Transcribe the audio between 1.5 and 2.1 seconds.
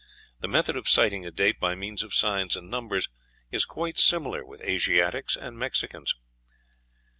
by means